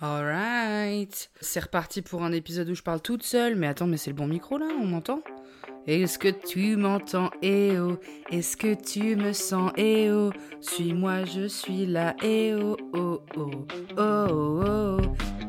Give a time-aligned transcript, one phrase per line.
[0.00, 1.28] Alright.
[1.40, 3.56] C'est reparti pour un épisode où je parle toute seule.
[3.56, 5.22] Mais attends, mais c'est le bon micro là On m'entend?
[5.88, 7.30] Est-ce que tu m'entends?
[7.42, 7.98] Eh oh.
[8.30, 9.72] Est-ce que tu me sens?
[9.76, 10.30] Eh oh.
[10.60, 12.14] Suis-moi, je suis là.
[12.22, 13.50] Eh oh oh oh.
[13.96, 14.98] Oh oh oh.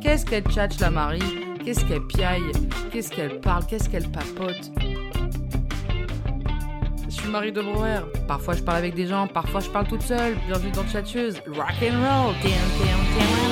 [0.01, 1.21] Qu'est-ce qu'elle tchatche la Marie?
[1.63, 2.51] Qu'est-ce qu'elle piaille?
[2.91, 3.65] Qu'est-ce qu'elle parle?
[3.67, 4.71] Qu'est-ce qu'elle papote?
[7.05, 7.99] Je suis Marie de Brouwer.
[8.27, 10.35] Parfois je parle avec des gens, parfois je parle toute seule.
[10.47, 11.39] Bienvenue dans Tchatcheuse.
[11.47, 12.33] Rock and roll.
[12.41, 13.48] Down, down, down,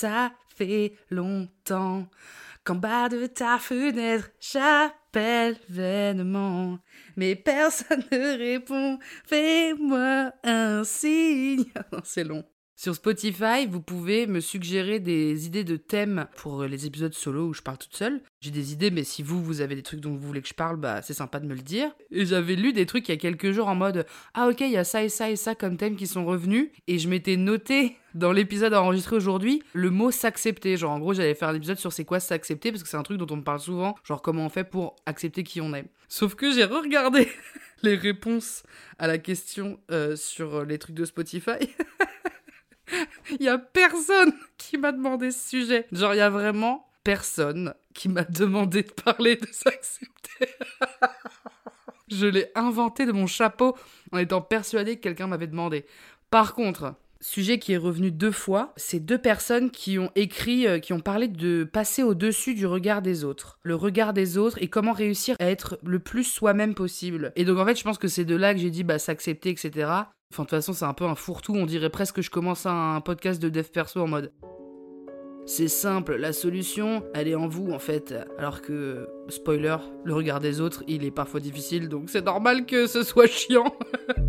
[0.00, 2.06] Ça fait longtemps
[2.62, 6.78] qu'en bas de ta fenêtre, j'appelle vainement.
[7.16, 9.00] Mais personne ne répond.
[9.26, 11.64] Fais-moi un signe.
[12.04, 12.44] C'est long.
[12.80, 17.52] Sur Spotify, vous pouvez me suggérer des idées de thèmes pour les épisodes solo où
[17.52, 18.20] je parle toute seule.
[18.40, 20.54] J'ai des idées, mais si vous, vous avez des trucs dont vous voulez que je
[20.54, 21.90] parle, bah c'est sympa de me le dire.
[22.12, 24.70] Et j'avais lu des trucs il y a quelques jours en mode Ah ok, il
[24.70, 26.70] y a ça et ça et ça comme thèmes qui sont revenus.
[26.86, 30.76] Et je m'étais noté dans l'épisode enregistré aujourd'hui le mot s'accepter.
[30.76, 33.02] Genre en gros, j'allais faire un épisode sur c'est quoi s'accepter parce que c'est un
[33.02, 33.96] truc dont on me parle souvent.
[34.04, 35.86] Genre comment on fait pour accepter qui on est.
[36.06, 37.26] Sauf que j'ai regardé
[37.82, 38.62] les réponses
[39.00, 41.58] à la question euh, sur les trucs de Spotify.
[43.30, 45.86] Il y a personne qui m'a demandé ce sujet.
[45.92, 50.48] Genre, il y a vraiment personne qui m'a demandé de parler de s'accepter.
[52.10, 53.76] Je l'ai inventé de mon chapeau
[54.12, 55.84] en étant persuadé que quelqu'un m'avait demandé.
[56.30, 60.78] Par contre, sujet qui est revenu deux fois, c'est deux personnes qui ont écrit, euh,
[60.78, 63.58] qui ont parlé de passer au-dessus du regard des autres.
[63.62, 67.32] Le regard des autres et comment réussir à être le plus soi-même possible.
[67.36, 69.50] Et donc en fait, je pense que c'est de là que j'ai dit bah s'accepter,
[69.50, 69.90] etc.
[70.32, 71.54] Enfin, de toute façon, c'est un peu un fourre-tout.
[71.54, 74.32] On dirait presque que je commence un podcast de dev perso en mode.
[75.46, 78.14] C'est simple, la solution, elle est en vous en fait.
[78.36, 82.86] Alors que, spoiler, le regard des autres, il est parfois difficile, donc c'est normal que
[82.86, 83.74] ce soit chiant.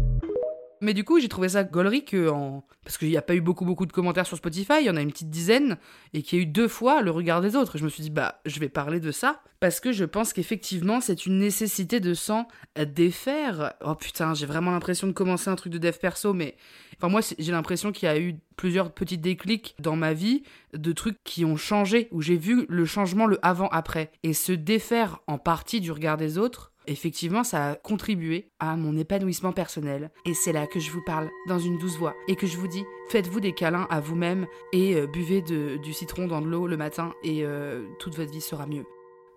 [0.81, 2.63] Mais du coup, j'ai trouvé ça gaulerie que en...
[2.83, 4.95] Parce qu'il n'y a pas eu beaucoup beaucoup de commentaires sur Spotify, il y en
[4.95, 5.77] a une petite dizaine,
[6.13, 7.77] et qu'il y a eu deux fois le regard des autres.
[7.77, 11.01] Je me suis dit, bah, je vais parler de ça, parce que je pense qu'effectivement,
[11.01, 12.47] c'est une nécessité de s'en
[12.95, 13.73] défaire.
[13.85, 16.55] Oh putain, j'ai vraiment l'impression de commencer un truc de dev perso, mais...
[16.97, 20.91] Enfin, moi, j'ai l'impression qu'il y a eu plusieurs petits déclics dans ma vie, de
[20.91, 24.11] trucs qui ont changé, où j'ai vu le changement, le avant-après.
[24.23, 28.97] Et se défaire en partie du regard des autres, effectivement, ça a contribué à mon
[28.97, 30.11] épanouissement personnel.
[30.25, 32.67] Et c'est là que je vous parle dans une douce voix et que je vous
[32.67, 36.77] dis, faites-vous des câlins à vous-même et euh, buvez du citron dans de l'eau le
[36.77, 38.85] matin et euh, toute votre vie sera mieux.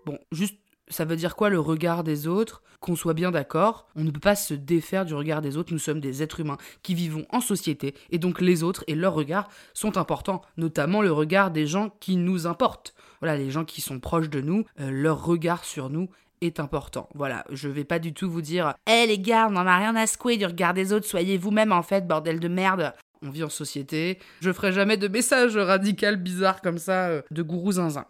[0.05, 0.57] Bon, juste
[0.89, 2.61] ça veut dire quoi le regard des autres?
[2.81, 5.79] Qu'on soit bien d'accord, on ne peut pas se défaire du regard des autres, nous
[5.79, 9.47] sommes des êtres humains qui vivons en société, et donc les autres et leurs regards
[9.73, 12.93] sont importants, notamment le regard des gens qui nous importent.
[13.21, 16.09] Voilà, les gens qui sont proches de nous, euh, leur regard sur nous
[16.59, 17.09] important.
[17.15, 19.95] Voilà, je vais pas du tout vous dire Eh les gars, on n'en a rien
[19.95, 22.93] à secouer du regard des autres, soyez vous-même en fait, bordel de merde.
[23.25, 24.19] On vit en société.
[24.41, 28.05] Je ferai jamais de message radical bizarre comme ça euh, de gourou zinzin.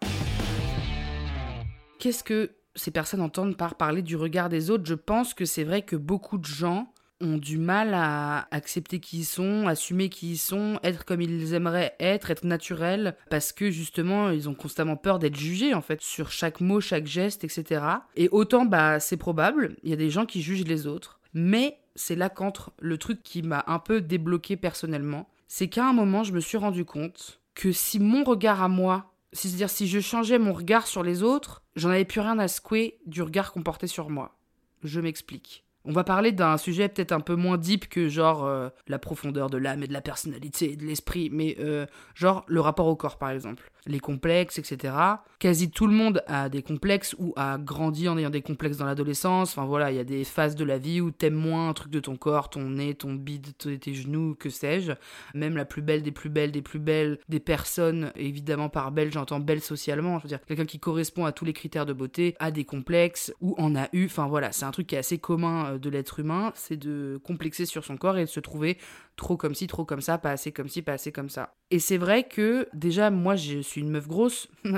[2.00, 4.84] Qu'est-ce que ces personnes entendent par parler du regard des autres?
[4.86, 9.20] Je pense que c'est vrai que beaucoup de gens ont du mal à accepter qui
[9.20, 13.70] ils sont, assumer qui ils sont, être comme ils aimeraient être, être naturels, parce que
[13.70, 17.84] justement ils ont constamment peur d'être jugés en fait sur chaque mot, chaque geste, etc.
[18.16, 21.78] Et autant bah c'est probable, il y a des gens qui jugent les autres, mais
[21.94, 26.24] c'est là qu'entre le truc qui m'a un peu débloqué personnellement, c'est qu'à un moment
[26.24, 30.38] je me suis rendu compte que si mon regard à moi, c'est-à-dire si je changeais
[30.38, 33.86] mon regard sur les autres, j'en avais plus rien à secouer du regard qu'on portait
[33.86, 34.36] sur moi.
[34.82, 35.63] Je m'explique.
[35.84, 39.50] On va parler d'un sujet peut-être un peu moins deep que genre euh, la profondeur
[39.50, 42.96] de l'âme et de la personnalité et de l'esprit, mais euh, genre le rapport au
[42.96, 44.94] corps par exemple les complexes, etc.
[45.38, 48.86] Quasi tout le monde a des complexes ou a grandi en ayant des complexes dans
[48.86, 49.50] l'adolescence.
[49.50, 51.92] Enfin voilà, il y a des phases de la vie où t'aimes moins un truc
[51.92, 54.92] de ton corps, ton nez, ton bide, tes genoux, que sais-je.
[55.34, 59.12] Même la plus belle des plus belles des plus belles des personnes, évidemment par belle
[59.12, 62.34] j'entends belle socialement, je veux dire quelqu'un qui correspond à tous les critères de beauté,
[62.38, 64.06] a des complexes ou en a eu.
[64.06, 67.20] Enfin voilà, c'est un truc qui est assez commun euh, de l'être humain, c'est de
[67.22, 68.78] complexer sur son corps et de se trouver
[69.16, 71.54] trop comme ci, trop comme ça, pas assez comme ci, pas assez comme ça.
[71.70, 74.48] Et c'est vrai que déjà, moi, je suis une meuf grosse.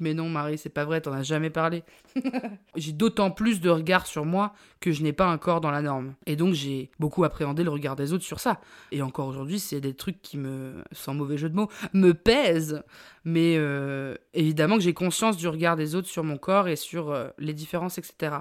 [0.00, 1.84] Mais non, Marie, c'est pas vrai, t'en as jamais parlé.
[2.74, 5.82] j'ai d'autant plus de regard sur moi que je n'ai pas un corps dans la
[5.82, 6.14] norme.
[6.24, 8.60] Et donc, j'ai beaucoup appréhendé le regard des autres sur ça.
[8.92, 12.82] Et encore aujourd'hui, c'est des trucs qui me, sans mauvais jeu de mots, me pèsent.
[13.24, 17.10] Mais euh, évidemment que j'ai conscience du regard des autres sur mon corps et sur
[17.10, 18.36] euh, les différences, etc.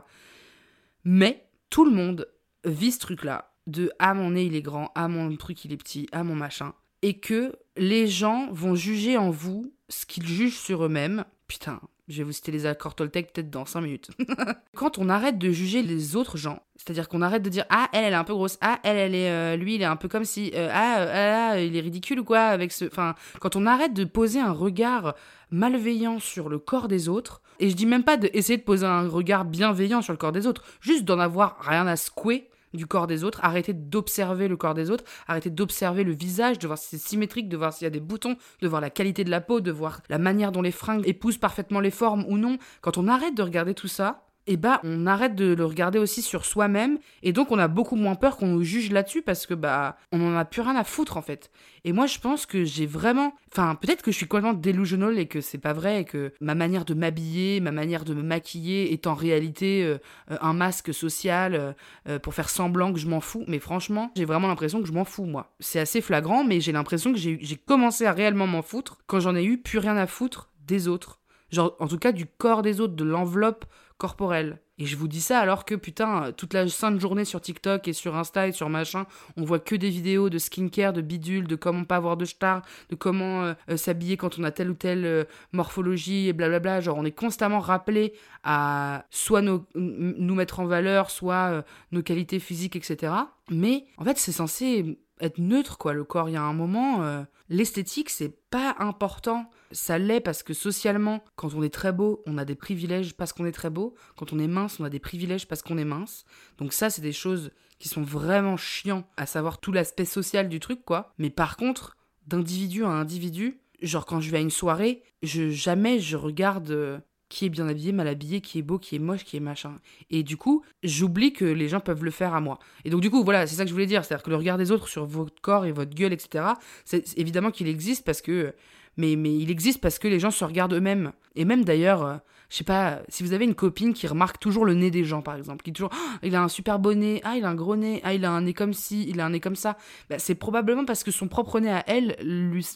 [1.03, 2.27] Mais tout le monde
[2.65, 3.53] vit ce truc-là.
[3.67, 6.35] De ah, mon nez, il est grand, ah, mon truc, il est petit, ah, mon
[6.35, 6.73] machin.
[7.01, 12.17] Et que les gens vont juger en vous ce qu'ils jugent sur eux-mêmes Putain, je
[12.17, 14.09] vais vous citer les accords Toltec peut-être dans 5 minutes.
[14.75, 18.03] Quand on arrête de juger les autres gens, c'est-à-dire qu'on arrête de dire ah elle
[18.03, 20.07] elle est un peu grosse, ah elle elle est euh, lui il est un peu
[20.07, 23.55] comme si euh, ah, ah, ah, il est ridicule ou quoi avec ce enfin quand
[23.55, 25.15] on arrête de poser un regard
[25.51, 29.07] malveillant sur le corps des autres et je dis même pas d'essayer de poser un
[29.07, 33.07] regard bienveillant sur le corps des autres, juste d'en avoir rien à secouer du corps
[33.07, 36.97] des autres, arrêter d'observer le corps des autres, arrêter d'observer le visage, de voir si
[36.97, 39.41] c'est symétrique, de voir s'il y a des boutons, de voir la qualité de la
[39.41, 42.57] peau, de voir la manière dont les fringues épousent parfaitement les formes ou non.
[42.81, 45.99] Quand on arrête de regarder tout ça, et eh bah on arrête de le regarder
[45.99, 49.45] aussi sur soi-même et donc on a beaucoup moins peur qu'on nous juge là-dessus parce
[49.45, 51.51] que bah on en a plus rien à foutre en fait.
[51.85, 55.27] Et moi je pense que j'ai vraiment enfin peut-être que je suis complètement delusional et
[55.27, 58.91] que c'est pas vrai et que ma manière de m'habiller, ma manière de me maquiller
[58.91, 59.99] est en réalité euh,
[60.41, 61.75] un masque social
[62.07, 64.93] euh, pour faire semblant que je m'en fous, mais franchement, j'ai vraiment l'impression que je
[64.93, 65.53] m'en fous moi.
[65.59, 69.35] C'est assez flagrant mais j'ai l'impression que j'ai commencé à réellement m'en foutre quand j'en
[69.35, 71.19] ai eu plus rien à foutre des autres.
[71.51, 73.65] Genre en tout cas du corps des autres, de l'enveloppe
[73.97, 74.59] corporelle.
[74.79, 77.93] Et je vous dis ça alors que putain, toute la sainte journée sur TikTok et
[77.93, 79.05] sur Insta et sur machin,
[79.35, 82.61] on voit que des vidéos de skincare, de bidule, de comment pas avoir de star,
[82.89, 86.79] de comment euh, euh, s'habiller quand on a telle ou telle euh, morphologie et blablabla.
[86.79, 88.13] Genre on est constamment rappelé
[88.43, 93.11] à soit nous mettre en valeur, soit nos qualités physiques, etc.
[93.51, 96.29] Mais en fait c'est censé être neutre quoi le corps.
[96.29, 101.53] Il y a un moment, l'esthétique c'est pas important ça l'est parce que socialement, quand
[101.53, 103.95] on est très beau, on a des privilèges parce qu'on est très beau.
[104.17, 106.25] Quand on est mince, on a des privilèges parce qu'on est mince.
[106.57, 110.59] Donc ça, c'est des choses qui sont vraiment chiants, à savoir tout l'aspect social du
[110.59, 111.13] truc, quoi.
[111.17, 115.99] Mais par contre, d'individu à individu, genre quand je vais à une soirée, je jamais
[115.99, 119.23] je regarde euh, qui est bien habillé, mal habillé, qui est beau, qui est moche,
[119.23, 119.75] qui est machin.
[120.09, 122.59] Et du coup, j'oublie que les gens peuvent le faire à moi.
[122.85, 124.57] Et donc du coup, voilà, c'est ça que je voulais dire, c'est-à-dire que le regard
[124.57, 126.45] des autres sur votre corps et votre gueule, etc.,
[126.85, 128.53] c'est évidemment qu'il existe parce que
[128.97, 131.13] mais, mais il existe parce que les gens se regardent eux-mêmes.
[131.35, 132.17] Et même d'ailleurs, euh,
[132.49, 135.21] je sais pas, si vous avez une copine qui remarque toujours le nez des gens,
[135.21, 137.55] par exemple, qui toujours, oh, il a un super beau nez, ah, il a un
[137.55, 139.77] gros nez, ah, il a un nez comme ci, il a un nez comme ça,
[140.09, 142.67] bah, c'est probablement parce que son propre nez à elle, lui,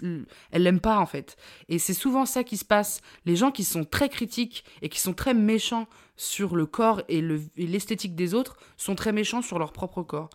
[0.51, 1.37] elle l'aime pas, en fait.
[1.69, 3.01] Et c'est souvent ça qui se passe.
[3.25, 7.21] Les gens qui sont très critiques et qui sont très méchants sur le corps et
[7.57, 10.29] l'esthétique des autres sont très méchants sur leur propre corps.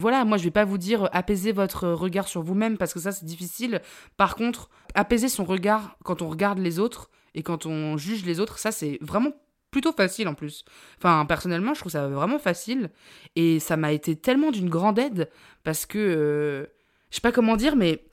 [0.00, 3.12] Voilà, moi je vais pas vous dire apaiser votre regard sur vous-même parce que ça
[3.12, 3.80] c'est difficile.
[4.16, 8.40] Par contre, apaiser son regard quand on regarde les autres et quand on juge les
[8.40, 9.32] autres, ça c'est vraiment
[9.70, 10.64] plutôt facile en plus.
[10.98, 12.90] Enfin, personnellement, je trouve ça vraiment facile
[13.36, 15.30] et ça m'a été tellement d'une grande aide
[15.64, 16.66] parce que euh,
[17.10, 18.04] je sais pas comment dire mais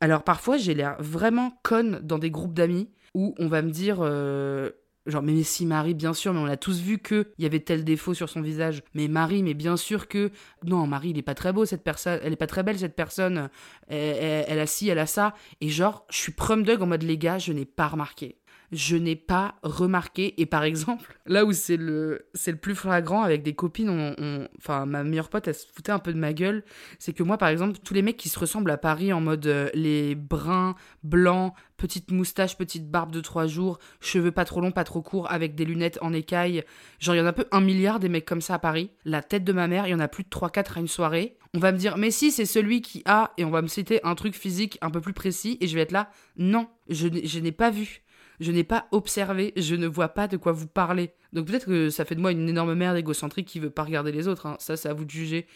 [0.00, 3.98] alors parfois j'ai l'air vraiment conne dans des groupes d'amis où on va me dire
[4.00, 4.70] euh,
[5.08, 7.82] Genre, mais si Marie, bien sûr, mais on a tous vu qu'il y avait tel
[7.82, 8.82] défaut sur son visage.
[8.92, 10.30] Mais Marie, mais bien sûr que.
[10.64, 12.20] Non, Marie, il est pas très beau, cette personne.
[12.22, 13.48] Elle est pas très belle, cette personne.
[13.88, 15.34] Elle, a ci, elle a ça.
[15.62, 18.36] Et genre, je suis prom dog en mode, les gars, je n'ai pas remarqué
[18.72, 20.40] je n'ai pas remarqué.
[20.40, 24.48] Et par exemple, là où c'est le, c'est le plus flagrant avec des copines, on,
[24.58, 26.64] enfin, ma meilleure pote, elle se foutait un peu de ma gueule.
[26.98, 29.46] C'est que moi, par exemple, tous les mecs qui se ressemblent à Paris en mode
[29.46, 34.72] euh, les bruns, blancs, petite moustache, petite barbe de trois jours, cheveux pas trop longs,
[34.72, 36.64] pas trop courts, avec des lunettes en écaille.
[36.98, 38.90] Genre, il y en a un peu un milliard des mecs comme ça à Paris.
[39.04, 41.38] La tête de ma mère, il y en a plus de 3-4 à une soirée.
[41.54, 44.00] On va me dire, mais si, c'est celui qui a, et on va me citer
[44.04, 47.52] un truc physique un peu plus précis, et je vais être là, non, je n'ai
[47.52, 48.02] pas vu
[48.40, 51.12] je n'ai pas observé, je ne vois pas de quoi vous parlez.
[51.32, 54.12] Donc peut-être que ça fait de moi une énorme merde égocentrique qui veut pas regarder
[54.12, 54.56] les autres, hein.
[54.58, 55.46] ça c'est à vous de juger.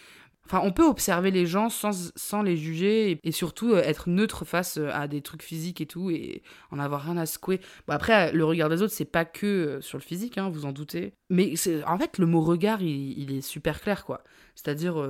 [0.47, 4.45] Enfin, on peut observer les gens sans, sans les juger et, surtout euh, être neutre
[4.45, 7.61] face euh, à des trucs physiques et tout et en avoir rien à secouer.
[7.87, 10.65] Bon, après, le regard des autres, c'est pas que euh, sur le physique, hein, vous
[10.65, 11.15] en doutez.
[11.31, 11.55] Mais
[11.87, 14.25] en fait, le mot regard, il, est super clair, quoi.
[14.55, 15.09] C'est-à-dire,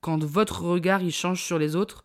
[0.00, 2.04] quand votre regard, il change sur les autres,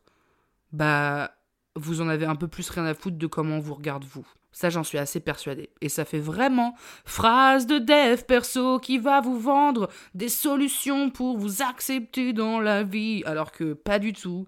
[0.71, 1.31] bah,
[1.75, 4.25] vous en avez un peu plus rien à foutre de comment on vous regarde vous.
[4.51, 5.69] Ça, j'en suis assez persuadée.
[5.81, 11.37] Et ça fait vraiment phrase de dev perso qui va vous vendre des solutions pour
[11.37, 14.47] vous accepter dans la vie, alors que pas du tout.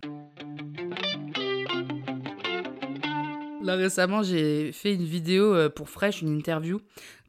[3.62, 6.81] Là récemment, j'ai fait une vidéo euh, pour Fresh, une interview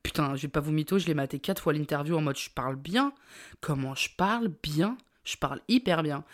[0.02, 2.50] Putain, je vais pas vous mytho, je l'ai maté quatre fois l'interview en mode je
[2.50, 3.12] parle bien.
[3.60, 4.98] Comment je parle bien?
[5.24, 6.24] Je parle hyper bien.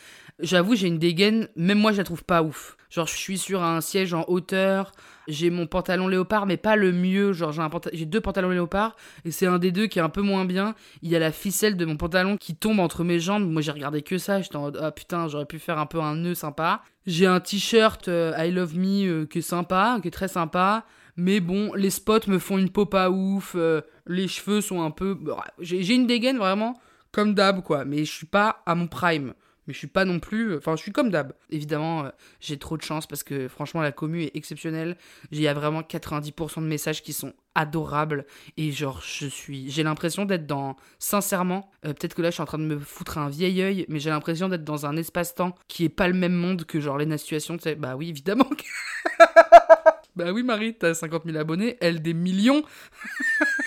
[0.43, 2.77] J'avoue, j'ai une dégaine, même moi je la trouve pas ouf.
[2.91, 4.93] Genre, je suis sur un siège en hauteur,
[5.29, 7.33] j'ai mon pantalon léopard, mais pas le mieux.
[7.33, 7.53] Genre,
[7.93, 10.75] j'ai, deux pantalons léopard, et c'est un des deux qui est un peu moins bien.
[11.03, 13.49] Il y a la ficelle de mon pantalon qui tombe entre mes jambes.
[13.49, 16.01] Moi, j'ai regardé que ça, j'étais en mode, ah putain, j'aurais pu faire un peu
[16.01, 16.83] un nœud sympa.
[17.07, 20.85] J'ai un t-shirt euh, I Love Me euh, qui est sympa, qui est très sympa.
[21.17, 24.91] Mais bon, les spots me font une peau pas ouf, euh, les cheveux sont un
[24.91, 25.17] peu...
[25.61, 26.81] J'ai, j'ai une dégaine vraiment
[27.13, 27.85] comme d'hab, quoi.
[27.85, 29.35] Mais je suis pas à mon prime
[29.71, 30.57] mais je suis pas non plus.
[30.57, 31.33] Enfin, je suis comme d'hab.
[31.49, 32.09] Évidemment, euh,
[32.41, 34.97] j'ai trop de chance parce que franchement, la commu est exceptionnelle.
[35.31, 38.27] Il y a vraiment 90% de messages qui sont adorables.
[38.57, 39.71] Et genre, je suis.
[39.71, 40.75] J'ai l'impression d'être dans.
[40.99, 43.87] Sincèrement, euh, peut-être que là, je suis en train de me foutre un vieil œil,
[43.89, 46.99] mais j'ai l'impression d'être dans un espace-temps qui est pas le même monde que genre.
[46.99, 48.51] Tu sais, bah oui, évidemment.
[50.17, 52.65] bah oui, Marie, t'as 50 000 abonnés, elle des millions.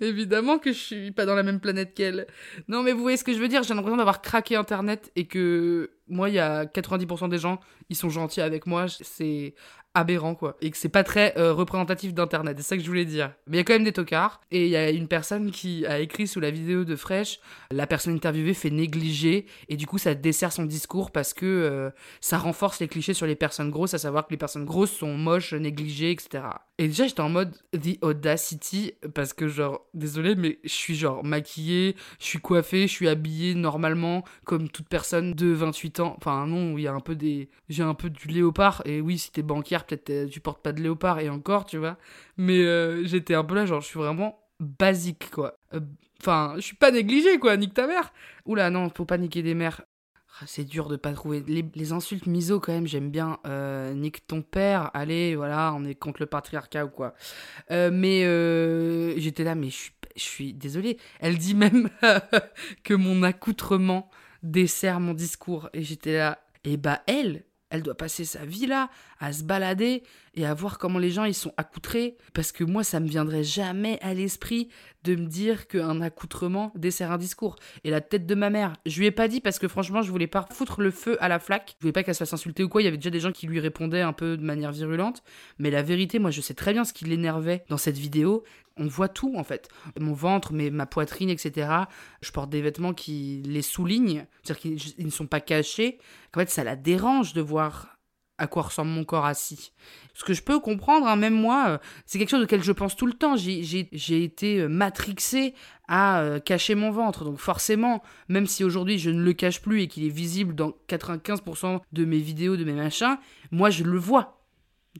[0.00, 2.26] Évidemment que je suis pas dans la même planète qu'elle.
[2.68, 5.26] Non, mais vous voyez ce que je veux dire J'ai l'impression d'avoir craqué Internet et
[5.26, 8.86] que moi, il y a 90% des gens, ils sont gentils avec moi.
[8.88, 9.54] C'est
[9.94, 10.56] aberrant quoi.
[10.60, 13.32] Et que c'est pas très euh, représentatif d'internet c'est ça que je voulais dire.
[13.46, 15.84] Mais il y a quand même des tocards et il y a une personne qui
[15.86, 17.40] a écrit sous la vidéo de Fresh
[17.70, 21.90] la personne interviewée fait négliger et du coup ça dessert son discours parce que euh,
[22.20, 25.16] ça renforce les clichés sur les personnes grosses à savoir que les personnes grosses sont
[25.16, 26.44] moches négligées etc
[26.78, 31.24] et déjà j'étais en mode the audacity parce que genre désolé mais je suis genre
[31.24, 36.46] maquillée je suis coiffée je suis habillée normalement comme toute personne de 28 ans enfin
[36.46, 39.30] non il y a un peu des j'ai un peu du léopard et oui si
[39.30, 41.96] t'es banquière peut-être euh, tu portes pas de léopard et encore, tu vois.
[42.36, 45.54] Mais euh, j'étais un peu là, genre, je suis vraiment basique, quoi.
[45.74, 45.80] Euh,
[46.20, 48.12] enfin, je suis pas négligé, quoi, nique ta mère.
[48.46, 49.82] Oula, non, faut pas niquer des mères.
[50.40, 51.44] Ah, c'est dur de pas trouver.
[51.74, 53.38] Les, insultes miso, quand même, j'aime bien.
[53.94, 57.14] nique ton père, allez, voilà, on est contre le patriarcat ou quoi.
[57.68, 58.20] mais
[59.18, 60.98] j'étais là, mais je suis désolée.
[61.18, 61.90] Elle dit même
[62.84, 64.08] que mon accoutrement
[64.42, 65.68] dessert mon discours.
[65.72, 70.02] Et j'étais là, et bah elle, elle doit passer sa vie là, à se balader
[70.34, 72.16] et à voir comment les gens ils sont accoutrés.
[72.32, 74.68] Parce que moi, ça me viendrait jamais à l'esprit
[75.04, 77.56] de me dire qu'un accoutrement dessert un discours.
[77.84, 80.10] Et la tête de ma mère, je lui ai pas dit parce que franchement, je
[80.10, 81.74] voulais pas foutre le feu à la flaque.
[81.78, 82.82] Je voulais pas qu'elle se fasse insulter ou quoi.
[82.82, 85.22] Il y avait déjà des gens qui lui répondaient un peu de manière virulente.
[85.58, 88.42] Mais la vérité, moi, je sais très bien ce qui l'énervait dans cette vidéo.
[88.76, 89.68] On voit tout en fait.
[89.98, 91.70] Mon ventre, mais ma poitrine, etc.
[92.22, 95.98] Je porte des vêtements qui les soulignent, c'est-à-dire qu'ils ne sont pas cachés.
[96.34, 97.99] En fait, ça la dérange de voir
[98.40, 99.72] à quoi ressemble mon corps assis.
[100.14, 102.96] Ce que je peux comprendre, hein, même moi, euh, c'est quelque chose auquel je pense
[102.96, 103.36] tout le temps.
[103.36, 105.54] J'ai été euh, matrixé
[105.88, 107.24] à euh, cacher mon ventre.
[107.24, 110.72] Donc forcément, même si aujourd'hui je ne le cache plus et qu'il est visible dans
[110.88, 113.18] 95% de mes vidéos, de mes machins,
[113.50, 114.42] moi je le vois.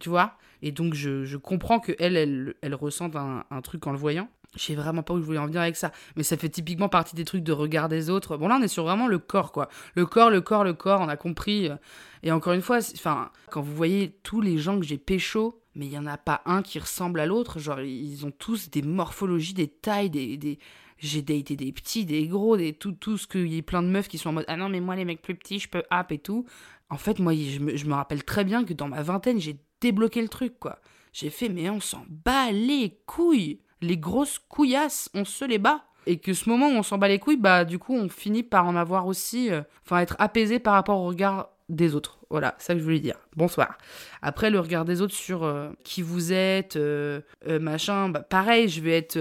[0.00, 0.36] Tu vois?
[0.60, 4.28] Et donc je, comprends que elle, elle, elle ressente un, un truc en le voyant.
[4.56, 5.92] Je sais vraiment pas où je voulais en venir avec ça.
[6.16, 8.36] Mais ça fait typiquement partie des trucs de regard des autres.
[8.36, 9.68] Bon, là, on est sur vraiment le corps, quoi.
[9.94, 11.68] Le corps, le corps, le corps, on a compris.
[11.68, 11.76] Euh.
[12.22, 15.86] Et encore une fois, enfin, quand vous voyez tous les gens que j'ai pécho, mais
[15.86, 17.60] il y en a pas un qui ressemble à l'autre.
[17.60, 20.36] Genre, ils ont tous des morphologies, des tailles, des.
[20.36, 20.58] des...
[20.98, 23.88] J'ai daté des petits, des gros, des tout, tout ce qu'il y ait plein de
[23.88, 25.82] meufs qui sont en mode Ah non, mais moi, les mecs plus petits, je peux
[25.88, 26.44] app et tout.
[26.90, 29.56] En fait, moi, je me, je me rappelle très bien que dans ma vingtaine, j'ai
[29.80, 30.80] débloqué le truc, quoi.
[31.12, 35.84] J'ai fait, mais on s'en bat les couilles les grosses couillasses, on se les bat.
[36.06, 38.42] Et que ce moment où on s'en bat les couilles, bah du coup on finit
[38.42, 42.18] par en avoir aussi, euh, enfin être apaisé par rapport au regard des autres.
[42.30, 43.16] Voilà, ça que je voulais dire.
[43.36, 43.76] Bonsoir.
[44.22, 48.80] Après le regard des autres sur euh, qui vous êtes, euh, machin, bah pareil, je
[48.80, 49.18] vais être...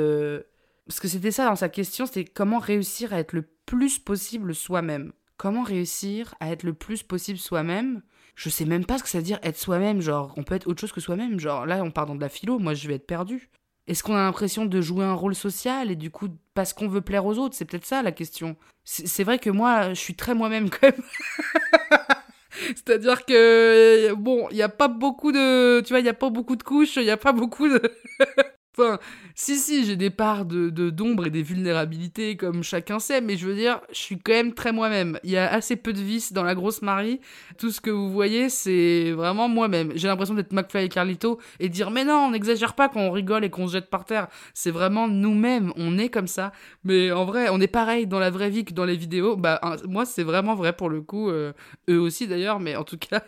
[0.88, 4.56] Parce que c'était ça dans sa question, c'était comment réussir à être le plus possible
[4.56, 5.12] soi-même.
[5.38, 8.02] Comment réussir à être le plus possible soi-même?
[8.36, 10.68] Je sais même pas ce que ça veut dire être soi-même, genre on peut être
[10.68, 12.96] autre chose que soi-même, genre là on part dans de la philo, moi je vais
[12.96, 13.50] être perdu.
[13.90, 17.02] Est-ce qu'on a l'impression de jouer un rôle social et du coup parce qu'on veut
[17.02, 17.56] plaire aux autres?
[17.56, 18.56] C'est peut-être ça la question.
[18.84, 21.02] C'est vrai que moi, je suis très moi-même quand même.
[22.76, 26.56] C'est-à-dire que bon, il n'y a pas beaucoup de, tu vois, y a pas beaucoup
[26.56, 27.82] de couches, il a pas beaucoup de
[28.80, 29.00] Enfin,
[29.36, 33.46] si, si, j'ai des parts de, d'ombre et des vulnérabilités, comme chacun sait, mais je
[33.46, 35.20] veux dire, je suis quand même très moi-même.
[35.24, 37.20] Il y a assez peu de vices dans la grosse Marie.
[37.58, 39.92] Tout ce que vous voyez, c'est vraiment moi-même.
[39.96, 43.12] J'ai l'impression d'être McFly et Carlito et dire, mais non, on n'exagère pas quand on
[43.12, 44.28] rigole et qu'on se jette par terre.
[44.54, 46.52] C'est vraiment nous-mêmes, on est comme ça.
[46.84, 49.36] Mais en vrai, on est pareil dans la vraie vie que dans les vidéos.
[49.36, 51.30] Bah, moi, c'est vraiment vrai pour le coup.
[51.30, 51.54] Euh,
[51.90, 53.24] eux aussi d'ailleurs, mais en tout cas.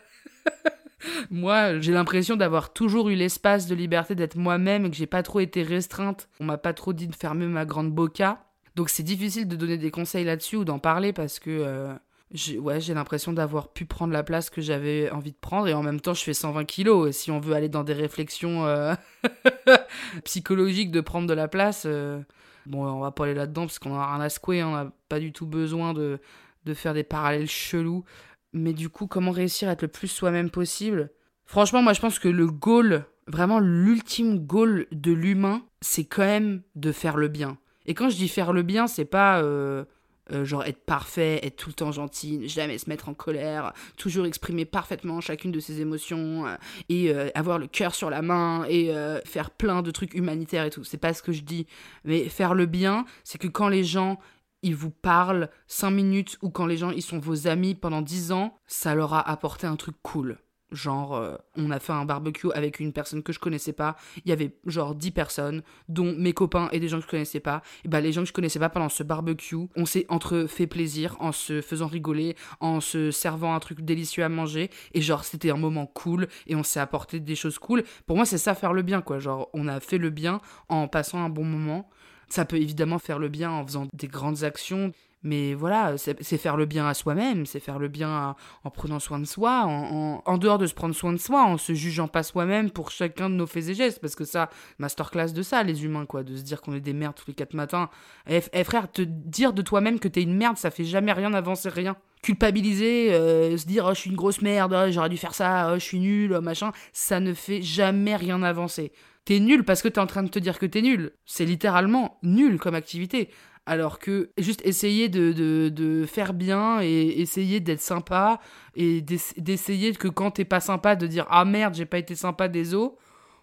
[1.29, 5.24] Moi, j'ai l'impression d'avoir toujours eu l'espace de liberté d'être moi-même et que j'ai pas
[5.24, 6.29] trop été restreinte.
[6.39, 8.43] On m'a pas trop dit de fermer ma grande boca.
[8.75, 11.93] Donc c'est difficile de donner des conseils là-dessus ou d'en parler parce que euh,
[12.34, 16.00] j'ai l'impression d'avoir pu prendre la place que j'avais envie de prendre et en même
[16.00, 18.96] temps je fais 120 kilos si on veut aller dans des réflexions euh,
[20.24, 22.22] psychologiques de prendre de la place euh,
[22.65, 25.20] bon on va pas aller là-dedans parce qu'on a rien à secouer on n'a pas
[25.20, 26.20] du tout besoin de,
[26.63, 28.05] de faire des parallèles chelous
[28.53, 31.12] mais du coup comment réussir à être le plus soi-même possible?
[31.46, 36.62] Franchement moi je pense que le goal vraiment l'ultime goal de l'humain c'est quand même
[36.75, 39.86] de faire le bien et quand je dis faire le bien c'est pas euh,
[40.31, 44.25] euh, genre être parfait, être tout le temps gentil, jamais se mettre en colère, toujours
[44.25, 46.55] exprimer parfaitement chacune de ses émotions euh,
[46.89, 48.93] et avoir le cœur sur la main et
[49.25, 50.84] faire plein de trucs humanitaires et tout.
[50.84, 51.67] C'est pas ce que je dis.
[52.05, 54.20] Mais faire le bien, c'est que quand les gens
[54.63, 58.31] ils vous parlent 5 minutes ou quand les gens ils sont vos amis pendant 10
[58.31, 60.37] ans, ça leur a apporté un truc cool.
[60.71, 63.97] Genre, euh, on a fait un barbecue avec une personne que je connaissais pas.
[64.23, 67.41] Il y avait genre 10 personnes, dont mes copains et des gens que je connaissais
[67.41, 67.61] pas.
[67.83, 70.67] Et bah, les gens que je connaissais pas pendant ce barbecue, on s'est entre fait
[70.67, 74.69] plaisir en se faisant rigoler, en se servant un truc délicieux à manger.
[74.93, 77.83] Et genre, c'était un moment cool et on s'est apporté des choses cool.
[78.05, 79.19] Pour moi, c'est ça faire le bien, quoi.
[79.19, 80.39] Genre, on a fait le bien
[80.69, 81.89] en passant un bon moment.
[82.31, 84.93] Ça peut évidemment faire le bien en faisant des grandes actions.
[85.23, 89.19] Mais voilà, c'est faire le bien à soi-même, c'est faire le bien en prenant soin
[89.19, 92.71] de soi, en, dehors de se prendre soin de soi, en se jugeant pas soi-même
[92.71, 93.99] pour chacun de nos faits et gestes.
[94.01, 94.49] Parce que ça,
[94.79, 97.35] masterclass de ça, les humains, quoi, de se dire qu'on est des merdes tous les
[97.35, 97.89] quatre matins.
[98.27, 101.33] Eh, eh frère, te dire de toi-même que t'es une merde, ça fait jamais rien
[101.35, 101.95] avancer rien.
[102.23, 105.71] Culpabiliser, euh, se dire oh, je suis une grosse merde, oh, j'aurais dû faire ça,
[105.71, 108.91] oh, je suis nul, machin, ça ne fait jamais rien avancer.
[109.25, 111.11] T'es nul parce que t'es en train de te dire que t'es nul.
[111.25, 113.29] C'est littéralement nul comme activité.
[113.65, 115.31] Alors que juste essayer de,
[115.69, 118.39] de, faire bien et essayer d'être sympa
[118.75, 122.47] et d'essayer que quand t'es pas sympa de dire ah merde j'ai pas été sympa
[122.47, 122.91] des os,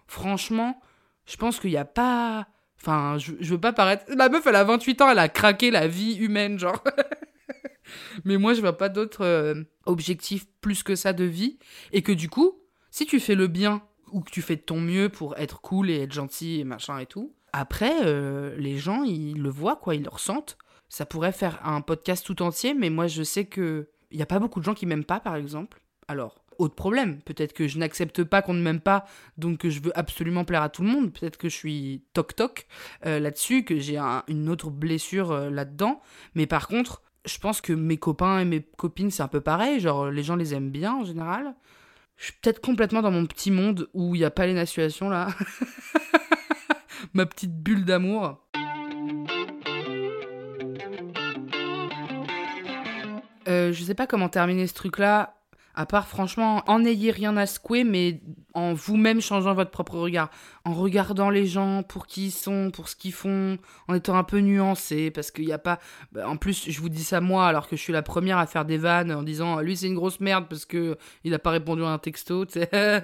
[0.07, 0.81] franchement
[1.25, 2.47] je pense qu'il n'y a pas...
[2.81, 4.05] Enfin je, je, veux pas paraître...
[4.13, 6.83] La meuf elle a 28 ans elle a craqué la vie humaine genre.
[8.25, 11.59] Mais moi je vois pas d'autres euh, objectifs plus que ça de vie
[11.93, 12.59] et que du coup
[12.91, 15.89] si tu fais le bien ou que tu fais de ton mieux pour être cool
[15.89, 19.95] et être gentil et machin et tout, après, euh, les gens, ils le voient, quoi,
[19.95, 20.57] ils le ressentent.
[20.89, 24.25] Ça pourrait faire un podcast tout entier, mais moi, je sais que il n'y a
[24.25, 25.81] pas beaucoup de gens qui m'aiment pas, par exemple.
[26.07, 27.21] Alors, autre problème.
[27.21, 29.05] Peut-être que je n'accepte pas qu'on ne m'aime pas,
[29.37, 31.13] donc que je veux absolument plaire à tout le monde.
[31.13, 32.67] Peut-être que je suis toc-toc
[33.05, 36.01] euh, là-dessus, que j'ai une autre blessure euh, là-dedans.
[36.35, 39.79] Mais par contre, je pense que mes copains et mes copines, c'est un peu pareil.
[39.79, 41.55] Genre, les gens les aiment bien en général.
[42.17, 45.09] Je suis peut-être complètement dans mon petit monde où il n'y a pas les nations
[45.09, 45.29] là.
[47.13, 48.45] ma petite bulle d'amour.
[53.47, 55.38] Euh, je sais pas comment terminer ce truc-là.
[55.75, 58.21] À part, franchement, en ayez rien à secouer, mais
[58.53, 60.29] en vous-même changeant votre propre regard.
[60.65, 64.23] En regardant les gens pour qui ils sont, pour ce qu'ils font, en étant un
[64.23, 65.79] peu nuancé, parce qu'il n'y a pas.
[66.11, 68.45] Bah, en plus, je vous dis ça moi, alors que je suis la première à
[68.45, 71.51] faire des vannes en disant lui, c'est une grosse merde parce que il n'a pas
[71.51, 72.45] répondu à un texto,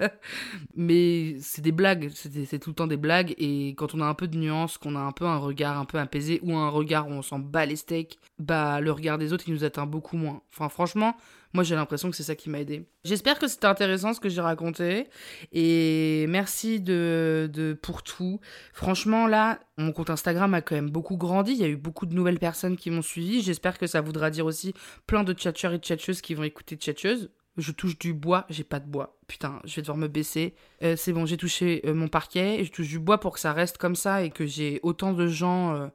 [0.76, 4.14] mais c'est des blagues, c'est tout le temps des blagues, et quand on a un
[4.14, 7.08] peu de nuance, qu'on a un peu un regard un peu apaisé, ou un regard
[7.08, 10.16] où on s'en bat les steaks, bah, le regard des autres, il nous atteint beaucoup
[10.16, 10.42] moins.
[10.52, 11.16] Enfin, franchement,
[11.52, 12.86] moi, j'ai l'impression que c'est ça qui m'a aidé.
[13.04, 15.06] J'espère que c'était intéressant ce que j'ai raconté.
[15.52, 18.40] Et merci de, de, pour tout.
[18.72, 21.52] Franchement, là, mon compte Instagram a quand même beaucoup grandi.
[21.52, 23.42] Il y a eu beaucoup de nouvelles personnes qui m'ont suivi.
[23.42, 24.74] J'espère que ça voudra dire aussi
[25.06, 27.30] plein de tchatcheurs et tchatcheuses qui vont écouter tchatcheuses.
[27.56, 29.18] Je touche du bois, j'ai pas de bois.
[29.28, 30.54] Putain, je vais devoir me baisser.
[30.82, 32.62] Euh, c'est bon, j'ai touché euh, mon parquet.
[32.64, 35.26] Je touche du bois pour que ça reste comme ça et que j'ai autant de
[35.26, 35.88] gens euh,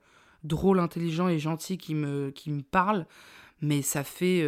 [0.44, 3.06] drôles, intelligents et gentils qui me, qui me parlent.
[3.62, 4.44] Mais ça fait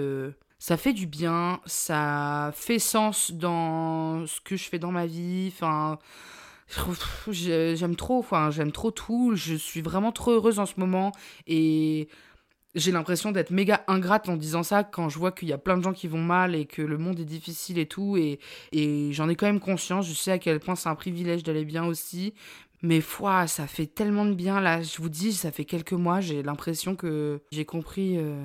[0.64, 5.52] ça fait du bien, ça fait sens dans ce que je fais dans ma vie.
[5.54, 6.00] Enfin,
[7.30, 9.34] j'aime trop, j'aime trop tout.
[9.36, 11.12] Je suis vraiment trop heureuse en ce moment
[11.48, 12.08] et
[12.76, 15.78] j'ai l'impression d'être méga ingrate en disant ça quand je vois qu'il y a plein
[15.78, 18.16] de gens qui vont mal et que le monde est difficile et tout.
[18.16, 18.40] Et,
[18.72, 20.08] et j'en ai quand même conscience.
[20.08, 22.34] Je sais à quel point c'est un privilège d'aller bien aussi.
[22.82, 24.82] Mais foi, ça fait tellement de bien là.
[24.82, 28.18] Je vous dis, ça fait quelques mois, j'ai l'impression que j'ai compris.
[28.18, 28.40] Euh,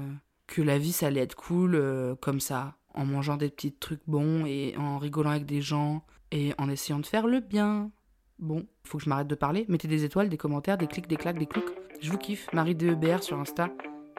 [0.49, 4.03] que la vie ça allait être cool euh, comme ça, en mangeant des petits trucs
[4.09, 7.93] bons et en rigolant avec des gens et en essayant de faire le bien.
[8.41, 9.65] Bon, faut que je m'arrête de parler.
[9.69, 11.73] Mettez des étoiles, des commentaires, des clics, des claques, des cloucs.
[12.01, 12.47] Je vous kiffe.
[12.53, 13.69] Marie DEBR sur Insta.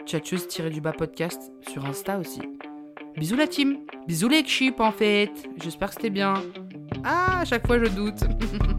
[0.05, 2.41] Tchatcheuse-du-bas podcast sur Insta aussi.
[3.15, 3.79] Bisous la team.
[4.07, 5.31] Bisous les chips en fait.
[5.61, 6.33] J'espère que c'était bien.
[7.03, 8.23] Ah, à chaque fois je doute.